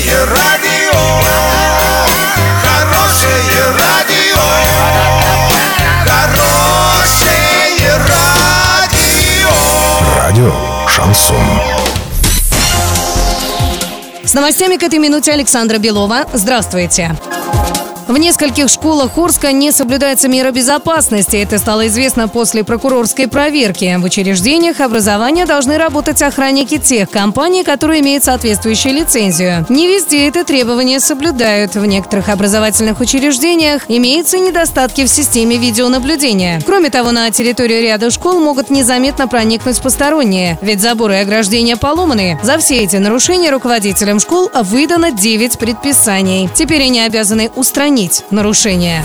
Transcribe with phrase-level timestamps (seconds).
[0.00, 0.98] Хорошее радио,
[2.62, 4.40] хорошее радио,
[6.06, 9.50] хорошее радио.
[10.16, 10.54] Радио
[10.88, 11.36] Шансон.
[14.24, 16.24] С новостями к этой минуте Александра Белова.
[16.32, 17.14] Здравствуйте.
[18.10, 21.36] В нескольких школах Орска не соблюдается мера безопасности.
[21.36, 23.96] Это стало известно после прокурорской проверки.
[24.00, 29.64] В учреждениях образования должны работать охранники тех компаний, которые имеют соответствующую лицензию.
[29.68, 31.76] Не везде это требование соблюдают.
[31.76, 36.60] В некоторых образовательных учреждениях имеются недостатки в системе видеонаблюдения.
[36.66, 42.40] Кроме того, на территорию ряда школ могут незаметно проникнуть посторонние, ведь заборы и ограждения поломаны.
[42.42, 46.50] За все эти нарушения руководителям школ выдано 9 предписаний.
[46.52, 47.99] Теперь они обязаны устранить
[48.30, 49.04] нарушения.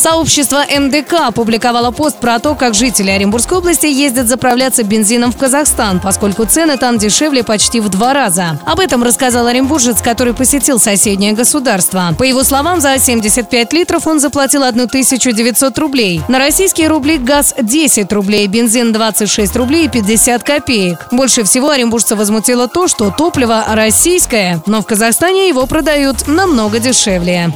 [0.00, 6.00] Сообщество МДК опубликовало пост про то, как жители Оренбургской области ездят заправляться бензином в Казахстан,
[6.00, 8.58] поскольку цены там дешевле почти в два раза.
[8.64, 12.14] Об этом рассказал оренбуржец, который посетил соседнее государство.
[12.16, 16.22] По его словам, за 75 литров он заплатил 1900 рублей.
[16.28, 21.08] На российские рубли газ 10 рублей, бензин 26 рублей и 50 копеек.
[21.10, 27.52] Больше всего оренбуржца возмутило то, что топливо российское, но в Казахстане его продают намного дешевле.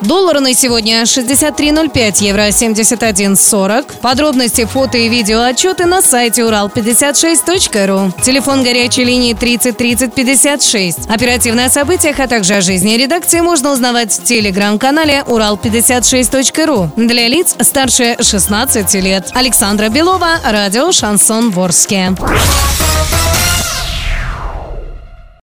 [0.00, 4.00] Доллар на сегодня 63.05, евро 71.40.
[4.00, 8.12] Подробности, фото и видео отчеты на сайте урал56.ру.
[8.22, 11.08] Телефон горячей линии 30 30 56.
[11.08, 16.90] Оперативные о событиях, а также о жизни редакции можно узнавать в телеграм-канале урал56.ру.
[16.96, 19.30] Для лиц старше 16 лет.
[19.32, 22.14] Александра Белова, радио «Шансон Ворске».